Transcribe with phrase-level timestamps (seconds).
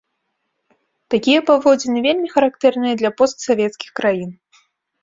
[1.15, 4.35] Такія паводзіны вельмі характэрныя для постсавецкіх краін.